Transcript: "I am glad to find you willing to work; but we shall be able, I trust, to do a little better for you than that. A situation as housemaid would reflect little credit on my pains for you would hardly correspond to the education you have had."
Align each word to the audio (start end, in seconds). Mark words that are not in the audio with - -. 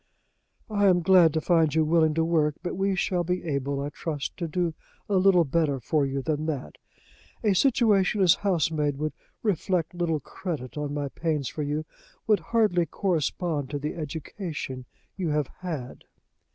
"I 0.71 0.87
am 0.87 1.01
glad 1.03 1.31
to 1.35 1.41
find 1.41 1.75
you 1.75 1.85
willing 1.85 2.15
to 2.15 2.23
work; 2.23 2.55
but 2.63 2.73
we 2.75 2.95
shall 2.95 3.23
be 3.23 3.43
able, 3.43 3.79
I 3.81 3.89
trust, 3.89 4.35
to 4.37 4.47
do 4.47 4.73
a 5.07 5.17
little 5.17 5.43
better 5.45 5.79
for 5.79 6.07
you 6.07 6.23
than 6.23 6.47
that. 6.47 6.79
A 7.43 7.53
situation 7.53 8.19
as 8.21 8.33
housemaid 8.33 8.97
would 8.97 9.13
reflect 9.43 9.93
little 9.93 10.19
credit 10.19 10.75
on 10.75 10.91
my 10.95 11.09
pains 11.09 11.49
for 11.49 11.61
you 11.61 11.85
would 12.25 12.39
hardly 12.39 12.87
correspond 12.87 13.69
to 13.69 13.77
the 13.77 13.93
education 13.93 14.85
you 15.17 15.29
have 15.29 15.49
had." 15.59 16.03